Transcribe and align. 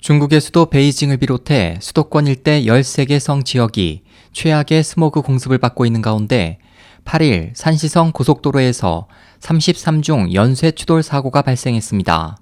중국의 0.00 0.40
수도 0.40 0.66
베이징을 0.66 1.18
비롯해 1.18 1.76
수도권 1.82 2.26
일대 2.26 2.62
13개 2.62 3.18
성 3.18 3.44
지역이 3.44 4.02
최악의 4.32 4.82
스모그 4.82 5.20
공습을 5.20 5.58
받고 5.58 5.84
있는 5.84 6.00
가운데 6.00 6.58
8일 7.04 7.50
산시성 7.54 8.12
고속도로에서 8.12 9.08
33중 9.40 10.32
연쇄 10.32 10.70
추돌 10.70 11.02
사고가 11.02 11.42
발생했습니다. 11.42 12.38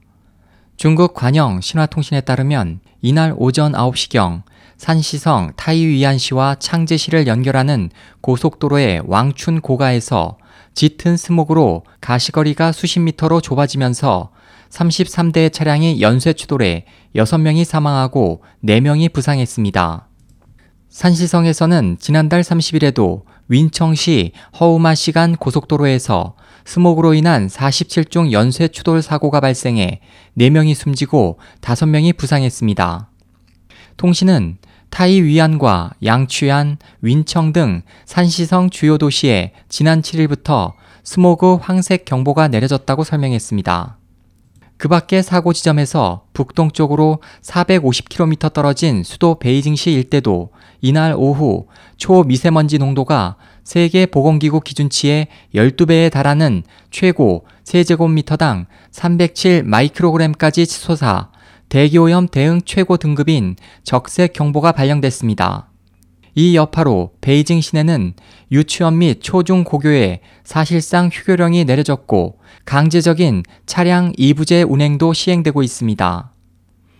중국 0.77 1.15
관영 1.15 1.61
신화통신에 1.61 2.21
따르면 2.21 2.79
이날 3.03 3.35
오전 3.37 3.73
9시경 3.73 4.43
산시성 4.77 5.55
타이위안시와 5.57 6.57
창즈시를 6.61 7.27
연결하는 7.27 7.91
고속도로의 8.21 9.03
왕춘 9.07 9.61
고가에서 9.61 10.39
짙은 10.75 11.17
스모그로 11.17 11.83
가시거리가 12.01 12.71
수십 12.71 13.01
미터로 13.01 13.41
좁아지면서 13.41 14.31
33대의 14.71 15.53
차량이 15.53 16.01
연쇄 16.01 16.33
추돌해 16.33 16.85
6명이 17.15 17.65
사망하고 17.65 18.43
4명이 18.65 19.13
부상했습니다. 19.13 20.09
산시성에서는 20.89 21.97
지난달 22.01 22.43
30일에도 22.43 23.23
윈청시 23.49 24.33
허우마 24.59 24.95
시간 24.95 25.37
고속도로에서 25.37 26.35
스모그로 26.65 27.15
인한 27.15 27.47
47중 27.47 28.33
연쇄 28.33 28.69
추돌 28.69 29.01
사고가 29.03 29.41
발생해 29.41 30.01
4명이 30.39 30.75
숨지고 30.75 31.39
5명이 31.61 32.17
부상했습니다. 32.17 33.11
통신은 33.97 34.59
타이 34.91 35.23
위안과 35.23 35.93
양취안, 36.05 36.79
윈청 37.03 37.53
등 37.53 37.83
산시성 38.07 38.71
주요 38.71 38.97
도시에 38.99 39.53
지난 39.69 40.01
7일부터 40.03 40.73
스모그 41.05 41.57
황색 41.57 42.05
경보가 42.05 42.49
내려졌다고 42.49 43.05
설명했습니다. 43.05 43.98
그 44.79 44.87
밖의 44.87 45.25
사고 45.25 45.53
지점에서 45.53 46.23
북동쪽으로 46.33 47.21
450km 47.43 48.53
떨어진 48.53 49.03
수도 49.03 49.39
베이징시 49.39 49.93
일대도 49.93 50.51
이날 50.81 51.15
오후 51.17 51.67
초미세먼지 51.97 52.79
농도가 52.79 53.35
세계 53.65 54.07
보건기구 54.07 54.61
기준치의 54.61 55.27
12배에 55.55 56.11
달하는 56.13 56.63
최고 56.93 57.45
세제곱미터당 57.65 58.67
307 58.93 59.65
마이크로그램까지 59.65 60.67
치솟아 60.67 61.31
대기오염 61.69 62.29
대응 62.29 62.61
최고 62.65 62.97
등급인 62.97 63.57
적색 63.83 64.33
경보가 64.33 64.73
발령됐습니다. 64.73 65.68
이 66.39 66.55
여파로 66.55 67.15
베이징 67.21 67.61
시내는 67.61 68.15
유치원 68.53 68.99
및 68.99 69.19
초중 69.21 69.65
고교에 69.65 70.21
사실상 70.45 71.11
휴교령이 71.13 71.65
내려졌고 71.65 72.39
강제적인 72.65 73.43
차량 73.67 74.13
2부제 74.13 74.65
운행도 74.71 75.15
시행되고 75.15 75.65
있습니다. 75.65 76.33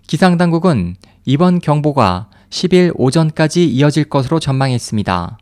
기상당국은 0.07 0.97
이번 1.23 1.59
경보가 1.59 2.29
10일 2.49 2.91
오전까지 2.95 3.65
이어질 3.65 4.09
것으로 4.09 4.41
전망했습니다. 4.41 5.37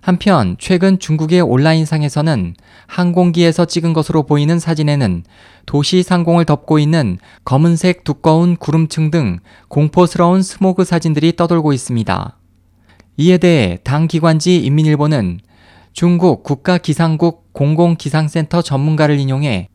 한편 0.00 0.54
최근 0.60 1.00
중국의 1.00 1.40
온라인상에서는 1.40 2.54
항공기에서 2.86 3.64
찍은 3.64 3.94
것으로 3.94 4.26
보이는 4.26 4.60
사진에는 4.60 5.24
도시 5.66 6.04
상공을 6.04 6.44
덮고 6.44 6.78
있는 6.78 7.18
검은색 7.44 8.04
두꺼운 8.04 8.56
구름층 8.56 9.10
등 9.10 9.40
공포스러운 9.66 10.40
스모그 10.44 10.84
사진들이 10.84 11.34
떠돌고 11.34 11.72
있습니다. 11.72 12.38
이에 13.20 13.36
대해 13.36 13.78
당 13.82 14.06
기관지 14.06 14.64
인민일보는 14.64 15.40
중국 15.92 16.44
국가기상국 16.44 17.52
공공기상센터 17.52 18.62
전문가를 18.62 19.18
인용해 19.18 19.68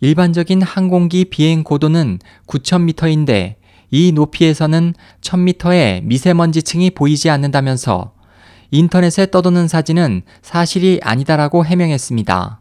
일반적인 0.00 0.62
항공기 0.62 1.26
비행 1.26 1.62
고도는 1.62 2.18
9,000m인데 2.48 3.54
이 3.92 4.10
높이에서는 4.10 4.94
1,000m의 5.20 6.02
미세먼지층이 6.02 6.90
보이지 6.90 7.30
않는다면서 7.30 8.14
인터넷에 8.72 9.30
떠도는 9.30 9.68
사진은 9.68 10.22
사실이 10.42 10.98
아니다라고 11.00 11.64
해명했습니다. 11.64 12.60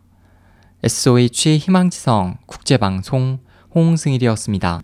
SOH 0.83 1.57
희망지성 1.57 2.37
국제방송 2.45 3.39
홍승일이었습니다. 3.73 4.83